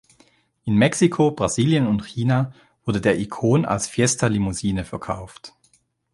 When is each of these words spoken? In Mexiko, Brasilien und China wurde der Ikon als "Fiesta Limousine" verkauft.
In 0.63 0.77
Mexiko, 0.77 1.29
Brasilien 1.29 1.85
und 1.85 2.03
China 2.03 2.55
wurde 2.85 3.01
der 3.01 3.19
Ikon 3.19 3.65
als 3.65 3.85
"Fiesta 3.87 4.25
Limousine" 4.25 4.83
verkauft. 4.83 5.53